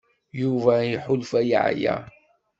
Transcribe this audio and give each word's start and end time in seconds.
Yuba 0.41 0.73
iḥulfa 0.93 1.39
yeɛya. 1.49 1.95